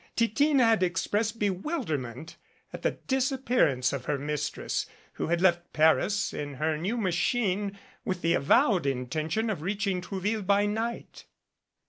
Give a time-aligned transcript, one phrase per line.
[0.15, 2.35] Ti tine had expressed bewilderment
[2.73, 8.23] at the disappearance of her mistress, who had left Paris in her new machine with
[8.23, 11.25] the avowed intention of reaching Trouville by night.